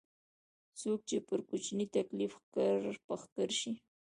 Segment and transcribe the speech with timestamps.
[0.79, 3.73] څوک چې پر کوچني تکليف ښکر په ښکر شي.